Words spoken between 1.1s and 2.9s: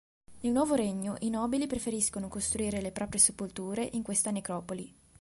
i nobili preferiscono costruire